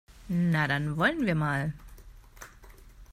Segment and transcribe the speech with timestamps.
[0.29, 1.73] Na, dann wollen wir mal!